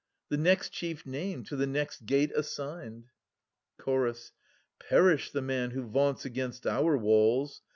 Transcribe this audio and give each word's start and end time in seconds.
450 0.29 0.35
The 0.43 0.49
next 0.49 0.69
chief 0.71 1.05
name, 1.05 1.43
to 1.43 1.55
the 1.55 1.67
next 1.67 2.07
gate 2.07 2.31
assigned. 2.35 3.05
Chorus. 3.77 4.31
Perish 4.79 5.29
the 5.29 5.43
man 5.43 5.69
who 5.69 5.83
vaunts 5.83 6.25
against 6.25 6.65
our 6.65 6.97
walls 6.97 7.61